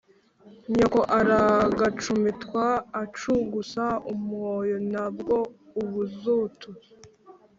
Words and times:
nyoko 0.75 0.99
aragacu 1.19 2.09
mitwa 2.23 2.65
ac 3.01 3.15
ugusa 3.37 3.85
umwoyo 4.13 4.77
na 4.93 5.05
bwo 5.17 5.37
ubuzutu 5.81 6.69